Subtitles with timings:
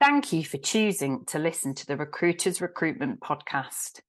[0.00, 4.00] Thank you for choosing to listen to the Recruiters Recruitment Podcast.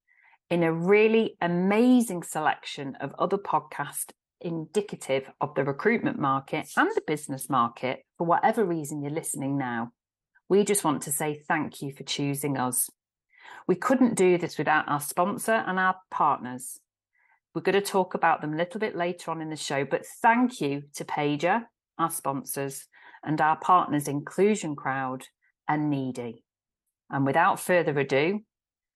[0.49, 7.01] In a really amazing selection of other podcasts indicative of the recruitment market and the
[7.05, 9.91] business market, for whatever reason you're listening now,
[10.47, 12.89] we just want to say thank you for choosing us.
[13.67, 16.79] We couldn't do this without our sponsor and our partners.
[17.53, 20.05] We're going to talk about them a little bit later on in the show, but
[20.21, 21.65] thank you to Paiger,
[21.99, 22.87] our sponsors,
[23.25, 25.25] and our partners Inclusion Crowd
[25.71, 26.43] and Needi.
[27.09, 28.41] And without further ado,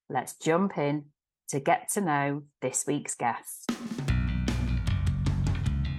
[0.09, 1.05] let's jump in
[1.47, 3.71] to get to know this week's guest.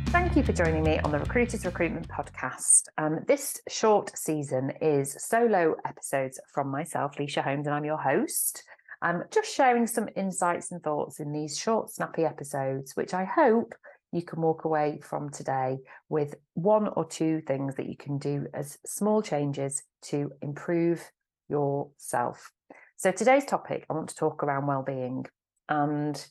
[0.08, 2.88] Thank you for joining me on the Recruiters Recruitment Podcast.
[2.98, 8.62] Um, this short season is solo episodes from myself, Lysha Holmes, and I'm your host.
[9.00, 13.74] I'm just sharing some insights and thoughts in these short, snappy episodes, which I hope
[14.16, 18.46] you can walk away from today with one or two things that you can do
[18.54, 21.10] as small changes to improve
[21.48, 22.50] yourself.
[22.96, 25.26] So, today's topic, I want to talk around well-being.
[25.68, 26.26] And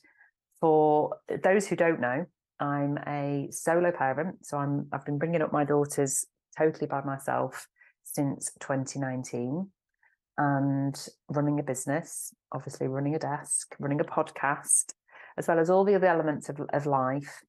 [0.60, 2.26] for those who don't know,
[2.58, 4.46] I'm a solo parent.
[4.46, 7.68] So I'm I've been bringing up my daughters totally by myself
[8.02, 9.70] since 2019
[10.38, 14.92] and running a business, obviously running a desk, running a podcast,
[15.38, 17.42] as well as all the other elements of, of life.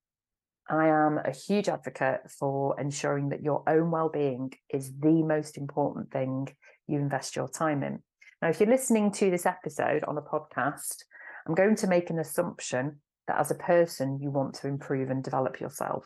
[0.69, 6.11] I am a huge advocate for ensuring that your own well-being is the most important
[6.11, 6.49] thing
[6.87, 7.99] you invest your time in.
[8.41, 11.03] Now, if you're listening to this episode on a podcast,
[11.47, 15.23] I'm going to make an assumption that as a person, you want to improve and
[15.23, 16.05] develop yourself.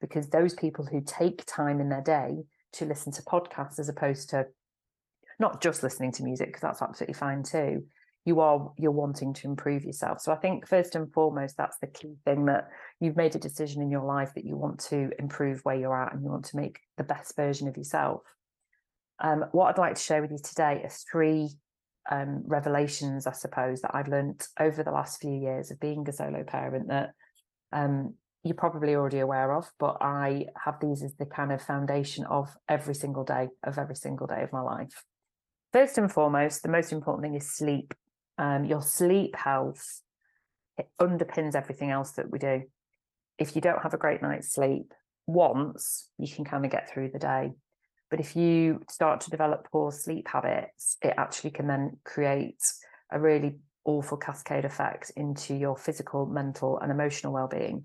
[0.00, 4.30] Because those people who take time in their day to listen to podcasts as opposed
[4.30, 4.46] to
[5.38, 7.84] not just listening to music, because that's absolutely fine too,
[8.24, 10.20] you are you're wanting to improve yourself.
[10.20, 12.68] So i think first and foremost that's the key thing that
[13.00, 16.12] you've made a decision in your life that you want to improve where you're at
[16.12, 18.22] and you want to make the best version of yourself.
[19.22, 21.50] Um, what i'd like to share with you today are three
[22.10, 26.12] um, revelations i suppose that i've learned over the last few years of being a
[26.12, 27.10] solo parent that
[27.72, 32.24] um, you're probably already aware of but i have these as the kind of foundation
[32.24, 35.04] of every single day of every single day of my life.
[35.72, 37.94] First and foremost, the most important thing is sleep
[38.40, 40.02] um, your sleep health
[40.80, 42.62] it underpins everything else that we do.
[43.38, 44.92] If you don't have a great night's sleep
[45.26, 47.52] once, you can kind of get through the day.
[48.10, 52.62] But if you start to develop poor sleep habits, it actually can then create
[53.12, 57.84] a really awful cascade effect into your physical, mental, and emotional well-being.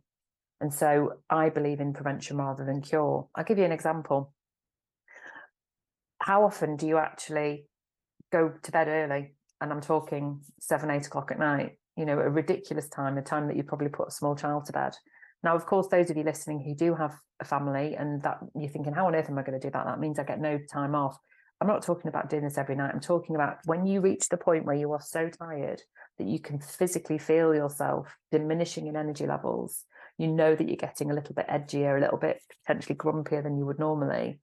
[0.61, 3.27] And so I believe in prevention rather than cure.
[3.35, 4.33] I'll give you an example.
[6.19, 7.67] How often do you actually
[8.31, 9.35] go to bed early?
[9.65, 13.47] And I'm talking seven, eight o'clock at night, you know, a ridiculous time, a time
[13.47, 14.93] that you probably put a small child to bed.
[15.43, 18.69] Now, of course, those of you listening who do have a family and that you're
[18.69, 19.85] thinking, how on earth am I going to do that?
[19.85, 21.17] That means I get no time off.
[21.59, 22.91] I'm not talking about doing this every night.
[22.93, 25.81] I'm talking about when you reach the point where you are so tired
[26.19, 29.83] that you can physically feel yourself diminishing in energy levels.
[30.19, 33.57] You know that you're getting a little bit edgier, a little bit potentially grumpier than
[33.57, 34.39] you would normally.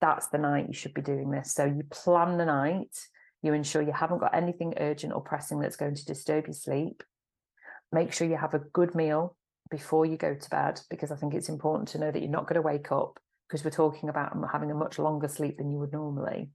[0.00, 1.52] That's the night you should be doing this.
[1.52, 2.96] So you plan the night
[3.42, 7.02] you ensure you haven't got anything urgent or pressing that's going to disturb your sleep.
[7.90, 9.36] Make sure you have a good meal
[9.70, 12.46] before you go to bed, because I think it's important to know that you're not
[12.46, 15.78] going to wake up because we're talking about having a much longer sleep than you
[15.78, 16.50] would normally.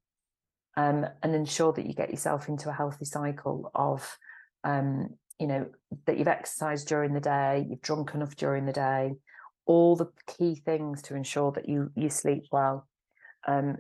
[0.76, 4.18] Um, and ensure that you get yourself into a healthy cycle of,
[4.64, 5.10] um,
[5.40, 5.68] you know,
[6.06, 9.16] that you've exercised during the day, you've drunk enough during the day,
[9.66, 12.88] all the key things to ensure that you you sleep well.
[13.48, 13.78] Um,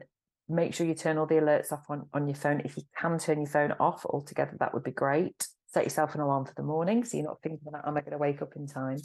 [0.49, 2.61] make sure you turn all the alerts off on, on your phone.
[2.63, 5.47] If you can turn your phone off altogether, that would be great.
[5.67, 8.13] Set yourself an alarm for the morning so you're not thinking about, am I going
[8.13, 8.97] to wake up in time?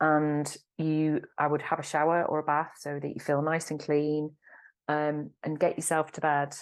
[0.00, 3.70] And you, I would have a shower or a bath so that you feel nice
[3.70, 4.32] and clean
[4.88, 6.54] um, and get yourself to bed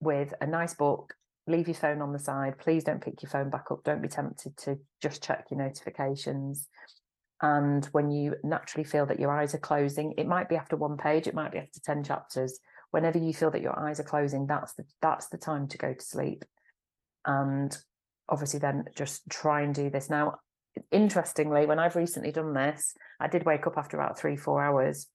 [0.00, 1.14] with a nice book.
[1.48, 2.58] Leave your phone on the side.
[2.58, 3.82] Please don't pick your phone back up.
[3.84, 6.68] Don't be tempted to just check your notifications.
[7.42, 10.96] And when you naturally feel that your eyes are closing, it might be after one
[10.96, 12.60] page, it might be after 10 chapters
[12.90, 15.92] whenever you feel that your eyes are closing that's the that's the time to go
[15.92, 16.44] to sleep.
[17.24, 17.76] And
[18.28, 20.10] obviously then just try and do this.
[20.10, 20.36] Now
[20.92, 25.08] interestingly when i've recently done this i did wake up after about three four hours.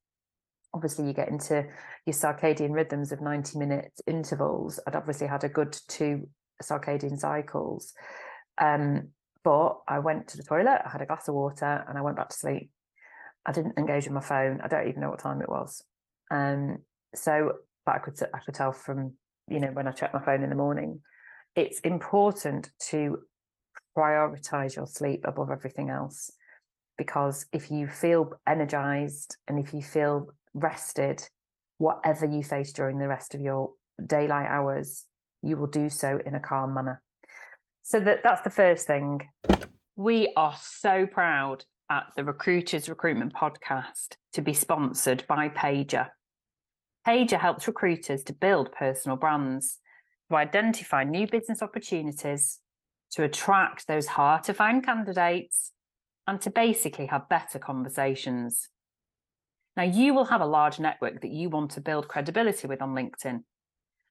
[0.73, 1.65] Obviously you get into
[2.05, 4.79] your circadian rhythms of 90 minute intervals.
[4.87, 6.27] I'd obviously had a good two
[6.61, 7.93] circadian cycles.
[8.59, 9.09] Um,
[9.43, 12.17] but i went to the toilet i had a glass of water and i went
[12.17, 12.69] back to sleep.
[13.45, 14.61] I didn't engage with my phone.
[14.61, 15.83] I don't even know what time it was.
[16.31, 16.79] Um,
[17.15, 17.53] so,
[17.85, 19.13] but I could I could tell from
[19.47, 21.01] you know when I check my phone in the morning,
[21.55, 23.19] it's important to
[23.97, 26.31] prioritize your sleep above everything else
[26.97, 31.27] because if you feel energized and if you feel rested
[31.77, 33.71] whatever you face during the rest of your
[34.07, 35.05] daylight hours
[35.43, 37.01] you will do so in a calm manner.
[37.83, 39.27] So that that's the first thing.
[39.95, 46.09] We are so proud at the Recruiters Recruitment Podcast to be sponsored by Paiger.
[47.07, 49.79] Paiger helps recruiters to build personal brands,
[50.29, 52.59] to identify new business opportunities,
[53.11, 55.71] to attract those hard to find candidates,
[56.25, 58.69] and to basically have better conversations.
[59.75, 62.93] Now, you will have a large network that you want to build credibility with on
[62.95, 63.43] LinkedIn.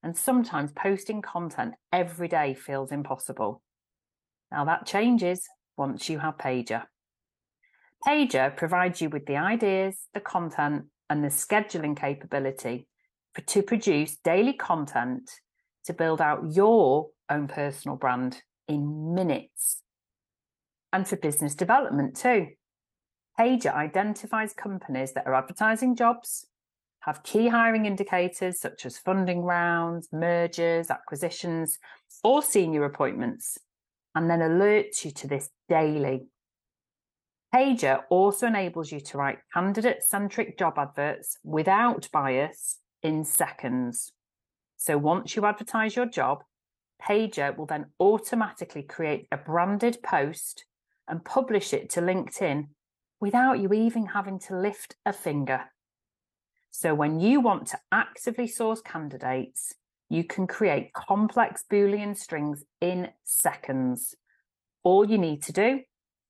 [0.02, 3.62] And sometimes posting content every day feels impossible.
[4.50, 6.84] Now, that changes once you have Paiger.
[8.06, 12.86] Paiger provides you with the ideas, the content, and the scheduling capability
[13.34, 15.30] for, to produce daily content
[15.84, 19.82] to build out your own personal brand in minutes.
[20.92, 22.48] And for business development too.
[23.38, 26.46] Paiger identifies companies that are advertising jobs,
[27.00, 31.78] have key hiring indicators such as funding rounds, mergers, acquisitions,
[32.22, 33.58] or senior appointments,
[34.14, 36.26] and then alerts you to this daily.
[37.54, 44.12] Paiger also enables you to write candidate centric job adverts without bias in seconds.
[44.78, 46.44] So once you advertise your job,
[47.02, 50.64] Paiger will then automatically create a branded post
[51.08, 52.68] and publish it to LinkedIn
[53.20, 55.64] without you even having to lift a finger.
[56.70, 59.74] So when you want to actively source candidates,
[60.08, 64.14] you can create complex Boolean strings in seconds.
[64.84, 65.80] All you need to do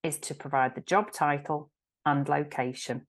[0.02, 1.70] is to provide the job title
[2.04, 3.06] and location.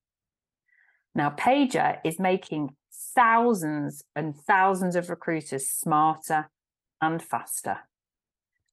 [1.15, 2.75] Now, Paiger is making
[3.15, 6.49] thousands and thousands of recruiters smarter
[7.01, 7.79] and faster.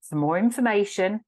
[0.03, 1.21] For more information,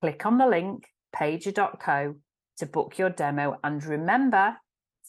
[0.00, 2.16] click on the link paiger.co
[2.58, 4.56] to book your demo and remember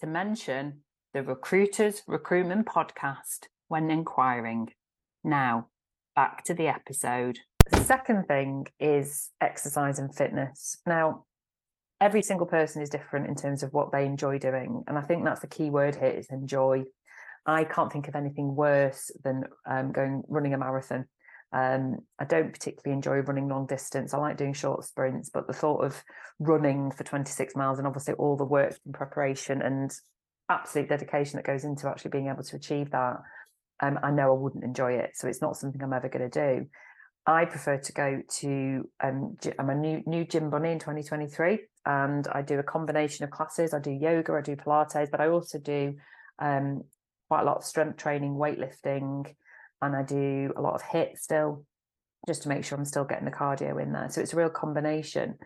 [0.01, 0.81] to mention
[1.13, 4.69] the Recruiters Recruitment Podcast when inquiring.
[5.23, 5.69] Now,
[6.15, 7.39] back to the episode.
[7.71, 10.77] The second thing is exercise and fitness.
[10.85, 11.25] Now,
[11.99, 14.83] every single person is different in terms of what they enjoy doing.
[14.87, 16.83] And I think that's the key word here is enjoy.
[17.45, 21.05] I can't think of anything worse than um, going running a marathon.
[21.53, 24.13] Um, I don't particularly enjoy running long distance.
[24.13, 26.03] I like doing short sprints, but the thought of
[26.39, 29.91] running for 26 miles and obviously all the work and preparation and
[30.49, 33.17] absolute dedication that goes into actually being able to achieve that,
[33.81, 35.11] um, I know I wouldn't enjoy it.
[35.13, 36.67] So it's not something I'm ever going to do.
[37.27, 42.27] I prefer to go to um, I'm a new new gym bunny in 2023, and
[42.27, 43.73] I do a combination of classes.
[43.73, 45.95] I do yoga, I do Pilates, but I also do
[46.39, 46.83] um,
[47.27, 49.33] quite a lot of strength training, weightlifting,
[49.81, 51.65] and I do a lot of HIIT still,
[52.27, 54.09] just to make sure I'm still getting the cardio in there.
[54.09, 55.39] So it's a real combination,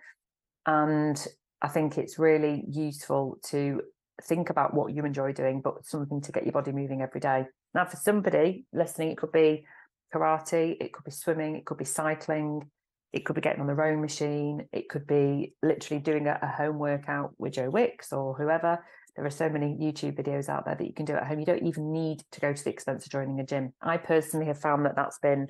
[0.66, 1.26] and
[1.62, 3.82] I think it's really useful to
[4.24, 7.46] think about what you enjoy doing, but something to get your body moving every day.
[7.74, 9.64] Now, for somebody listening, it could be
[10.14, 12.70] karate, it could be swimming, it could be cycling,
[13.12, 16.48] it could be getting on the rowing machine, it could be literally doing a, a
[16.48, 18.84] home workout with Joe Wicks or whoever.
[19.16, 21.40] There are so many YouTube videos out there that you can do at home.
[21.40, 23.74] You don't even need to go to the expense of joining a gym.
[23.82, 25.50] I personally have found that that's been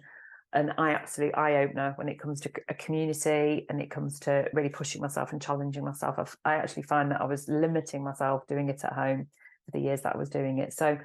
[0.53, 4.69] an absolute eye opener when it comes to a community and it comes to really
[4.69, 6.15] pushing myself and challenging myself.
[6.17, 9.27] I've, I actually find that I was limiting myself doing it at home
[9.65, 10.73] for the years that I was doing it.
[10.73, 10.97] So,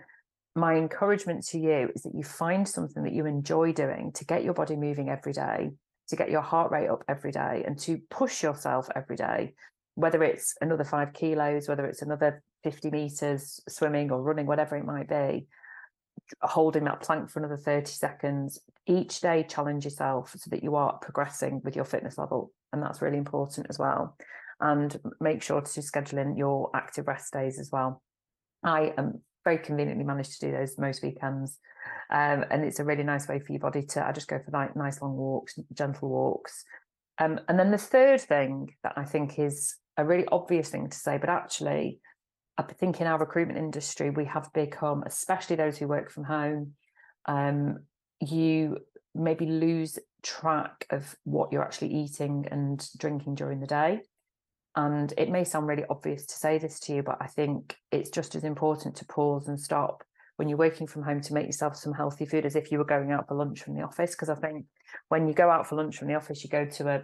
[0.55, 4.45] my encouragement to you is that you find something that you enjoy doing to get
[4.45, 5.71] your body moving every day,
[6.09, 9.55] to get your heart rate up every day, and to push yourself every day,
[9.95, 14.85] whether it's another five kilos, whether it's another 50 meters swimming or running, whatever it
[14.85, 15.47] might be
[16.43, 18.61] holding that plank for another 30 seconds.
[18.87, 23.03] Each day challenge yourself so that you are progressing with your fitness level and that's
[23.03, 24.17] really important as well.
[24.61, 28.03] And make sure to schedule in your active rest days as well.
[28.63, 31.59] I am very conveniently managed to do those most weekends
[32.11, 34.51] um, and it's a really nice way for your body to i just go for
[34.51, 36.65] like nice long walks gentle walks
[37.19, 40.97] um, and then the third thing that i think is a really obvious thing to
[40.97, 42.01] say but actually
[42.57, 46.75] I think in our recruitment industry, we have become, especially those who work from home,
[47.27, 47.81] um,
[48.21, 48.79] you
[49.15, 54.03] maybe lose track of what you're actually eating and drinking during the day.
[54.77, 58.11] And it may sound really obvious to say this to you, but I think it's
[58.11, 60.03] just as important to pause and stop
[60.37, 62.85] when you're working from home to make yourself some healthy food as if you were
[62.85, 64.11] going out for lunch from the office.
[64.11, 64.67] Because I think
[65.09, 67.03] when you go out for lunch from the office, you go to a,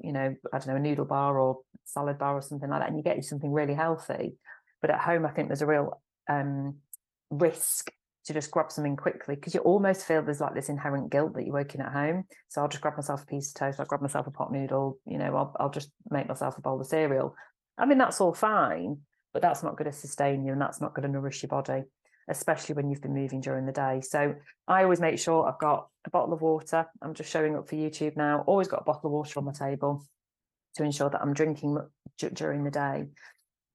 [0.00, 2.88] you know, I don't know, a noodle bar or salad bar or something like that,
[2.88, 4.36] and you get you something really healthy.
[4.80, 6.76] But at home, I think there's a real um,
[7.30, 7.90] risk
[8.28, 11.44] to just grab something quickly because you almost feel there's like this inherent guilt that
[11.44, 12.24] you're working at home.
[12.48, 14.98] So I'll just grab myself a piece of toast, I'll grab myself a pot noodle,
[15.04, 17.34] you know, I'll, I'll just make myself a bowl of cereal.
[17.76, 18.98] I mean, that's all fine,
[19.32, 21.82] but that's not going to sustain you and that's not going to nourish your body.
[22.28, 24.00] especially when you've been moving during the day.
[24.02, 24.34] So
[24.66, 26.86] I always make sure I've got a bottle of water.
[27.02, 28.44] I'm just showing up for YouTube now.
[28.46, 30.04] Always got a bottle of water on my table
[30.76, 31.78] to ensure that I'm drinking
[32.34, 33.06] during the day.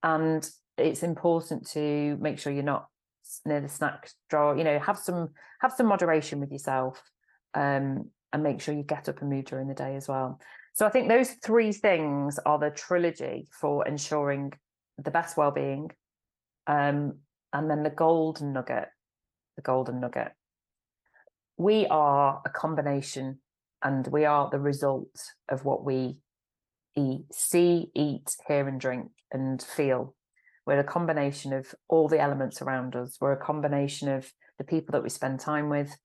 [0.04, 2.88] And it's important to make sure you're not
[3.46, 4.58] near the snack drawer.
[4.58, 5.30] You know, have some
[5.62, 7.01] have some moderation with yourself,
[7.53, 10.39] um, and make sure you get up and move during the day as well.
[10.74, 14.53] So I think those three things are the trilogy for ensuring
[14.98, 15.92] the best well-being,
[16.68, 17.20] um,
[17.51, 18.89] and then the golden nugget,
[19.56, 20.32] the golden nugget.
[21.58, 23.39] We are a combination,
[23.84, 25.15] and we are the result
[25.48, 26.18] of what we
[26.96, 30.15] eat, see, eat, hear, and drink, and feel.
[30.65, 33.17] We're a combination of all the elements around us.
[33.20, 35.98] We're a combination of the people that we spend time with.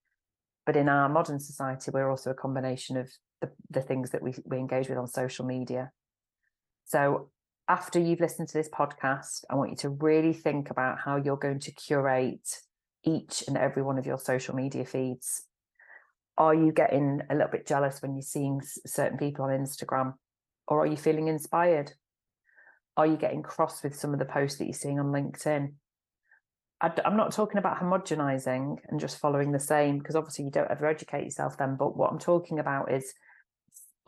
[0.66, 3.10] But in our modern society, we're also a combination of
[3.40, 5.92] the, the things that we, we engage with on social media.
[6.84, 7.30] So
[7.68, 11.36] after you've listened to this podcast, I want you to really think about how you're
[11.36, 12.48] going to curate
[13.04, 15.42] each and every one of your social media feeds.
[16.36, 20.14] Are you getting a little bit jealous when you're seeing certain people on Instagram?
[20.66, 21.92] Or are you feeling inspired?
[22.98, 25.72] Are you getting cross with some of the posts that you're seeing on LinkedIn?
[26.80, 30.70] I, am not talking about homogenizing and just following the same, because obviously you don't
[30.70, 31.76] ever educate yourself then.
[31.76, 33.14] But what I'm talking about is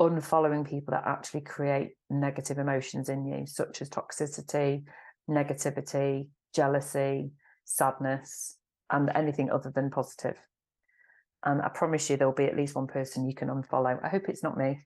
[0.01, 4.83] unfollowing people that actually create negative emotions in you, such as toxicity,
[5.31, 7.31] negativity, jealousy,
[7.65, 8.57] sadness,
[8.91, 10.37] and anything other than positive.
[11.45, 14.05] And I promise you, there'll be at least one person you can unfollow.
[14.05, 14.81] I hope it's not me.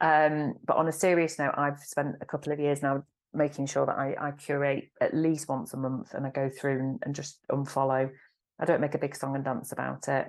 [0.00, 3.86] Um, but on a serious note, I've spent a couple of years now making sure
[3.86, 7.14] that I, I curate at least once a month and I go through and, and
[7.14, 8.10] just unfollow.
[8.58, 10.28] I don't make a big song and dance about it.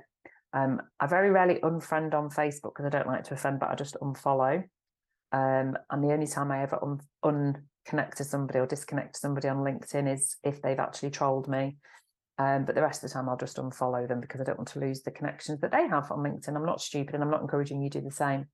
[0.54, 3.76] Um, I very rarely unfriend on Facebook because I don't like to offend, but I
[3.76, 4.64] just unfollow.
[5.32, 9.48] Um, and the only time I ever un- unconnect to somebody or disconnect to somebody
[9.48, 11.78] on LinkedIn is if they've actually trolled me.
[12.40, 14.70] Um, but the rest of the time, I'll just unfollow them because I don't want
[14.70, 16.56] to lose the connections that they have on LinkedIn.
[16.56, 18.46] I'm not stupid and I'm not encouraging you to do the same.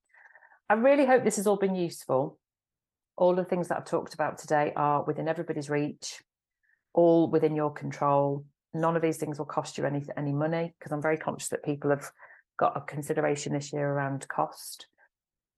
[0.70, 2.40] I really hope this has all been useful.
[3.16, 6.22] All the things that I've talked about today are within everybody's reach,
[6.94, 8.46] all within your control.
[8.74, 11.64] None of these things will cost you any any money because I'm very conscious that
[11.64, 12.12] people have
[12.58, 14.88] got a consideration this year around cost.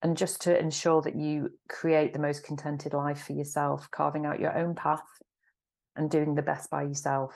[0.01, 4.39] And just to ensure that you create the most contented life for yourself, carving out
[4.39, 5.01] your own path
[5.95, 7.33] and doing the best by yourself.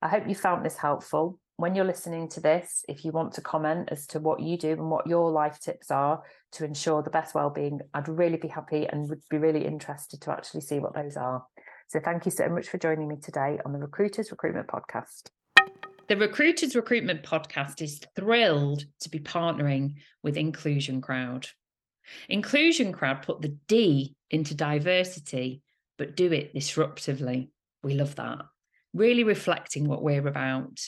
[0.00, 3.40] I hope you found this helpful when you're listening to this, if you want to
[3.40, 7.10] comment as to what you do and what your life tips are to ensure the
[7.10, 10.92] best well-being, I'd really be happy and would be really interested to actually see what
[10.92, 11.46] those are.
[11.86, 15.30] So thank you so much for joining me today on the Recruiters Recruitment Podcast.
[16.08, 21.46] The Recruiters Recruitment Podcast is thrilled to be partnering with Inclusion Crowd.
[22.28, 25.62] Inclusion Crowd put the D into diversity,
[25.96, 27.50] but do it disruptively.
[27.84, 28.40] We love that.
[28.92, 30.80] Really reflecting what we're about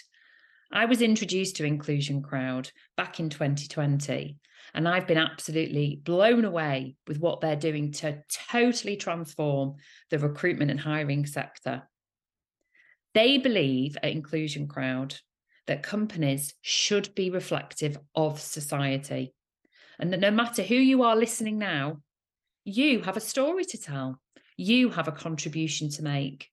[0.72, 4.38] I was introduced to Inclusion Crowd back in 2020,
[4.74, 9.76] and I've been absolutely blown away with what they're doing to totally transform
[10.10, 11.88] the recruitment and hiring sector.
[13.14, 15.14] They believe at Inclusion Crowd
[15.66, 19.34] that companies should be reflective of society,
[19.98, 22.00] and that no matter who you are listening now,
[22.64, 24.18] you have a story to tell,
[24.56, 26.48] you have a contribution to make.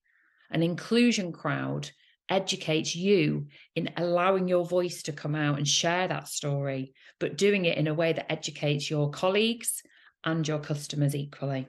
[0.50, 1.90] An inclusion crowd
[2.28, 7.64] educates you in allowing your voice to come out and share that story, but doing
[7.64, 9.82] it in a way that educates your colleagues
[10.24, 11.68] and your customers equally.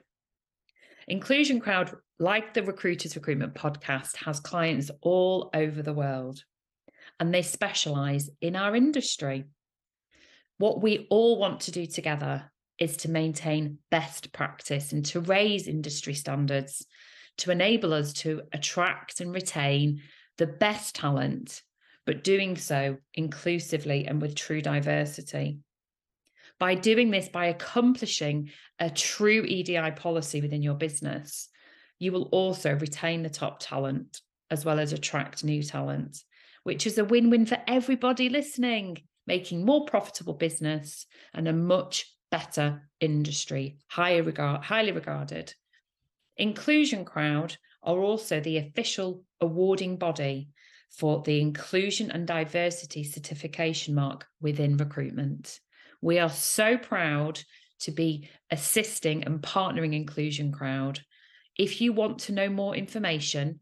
[1.06, 6.42] Inclusion Crowd, like the Recruiters Recruitment podcast, has clients all over the world
[7.20, 9.44] and they specialize in our industry.
[10.58, 15.68] What we all want to do together is to maintain best practice and to raise
[15.68, 16.86] industry standards
[17.38, 20.00] to enable us to attract and retain
[20.38, 21.62] the best talent,
[22.06, 25.60] but doing so inclusively and with true diversity.
[26.58, 31.48] By doing this, by accomplishing a true EDI policy within your business,
[31.98, 36.18] you will also retain the top talent as well as attract new talent,
[36.62, 42.06] which is a win win for everybody listening, making more profitable business and a much
[42.30, 45.54] better industry, higher regard, highly regarded.
[46.36, 50.48] Inclusion Crowd are also the official awarding body
[50.90, 55.60] for the Inclusion and Diversity Certification Mark within recruitment.
[56.00, 57.40] We are so proud
[57.80, 61.00] to be assisting and partnering Inclusion Crowd.
[61.58, 63.60] If you want to know more information,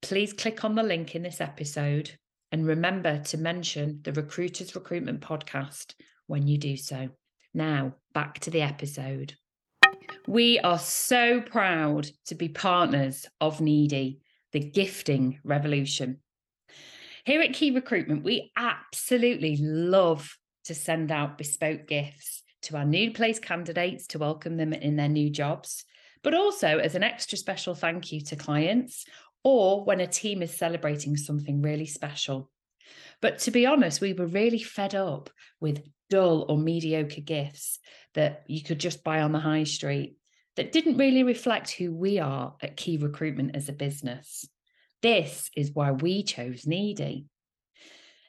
[0.00, 2.10] please click on the link in this episode
[2.50, 5.94] and remember to mention the Recruiters Recruitment Podcast
[6.26, 7.08] when you do so.
[7.54, 9.34] Now, back to the episode.
[10.26, 14.21] We are so proud to be partners of Needi,
[14.52, 16.18] the gifting revolution.
[17.24, 23.12] Here at Key Recruitment, we absolutely love to send out bespoke gifts to our new
[23.12, 25.84] place candidates to welcome them in their new jobs,
[26.22, 29.04] but also as an extra special thank you to clients
[29.44, 32.50] or when a team is celebrating something really special.
[33.20, 35.30] But to be honest, we were really fed up
[35.60, 37.78] with dull or mediocre gifts
[38.14, 40.16] that you could just buy on the high street
[40.56, 44.46] that didn't really reflect who we are at Key Recruitment as a business.
[45.00, 47.26] This is why we chose Needi.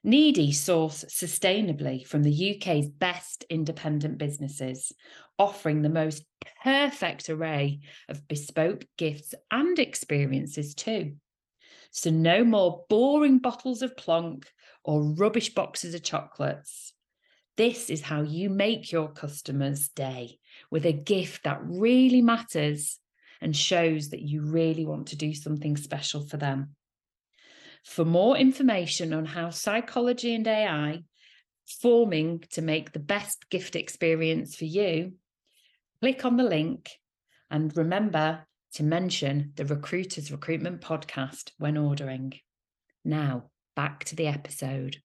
[0.03, 4.92] Needi source sustainably from the UK's best independent businesses,
[5.39, 6.25] offering the most
[6.62, 11.13] perfect array of bespoke gifts and experiences too.
[11.92, 14.51] So, no more boring bottles of plonk
[14.84, 16.94] or rubbish boxes of chocolates.
[17.55, 20.39] This is how you make your customers' day
[20.72, 23.00] with a gift that really matters
[23.41, 26.75] and shows that you really want to do something special for them.
[27.83, 31.03] For more information on how psychology and AI
[31.67, 35.13] forming to make the best gift experience for you,
[36.01, 36.91] click on the link
[37.51, 42.33] and remember to mention the Recruiters Recruitment Podcast when ordering.
[43.05, 45.02] Now, back to the episode.